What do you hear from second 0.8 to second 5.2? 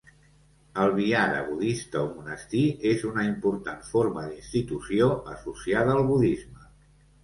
El Vihara budista o monestir és una important forma d'institució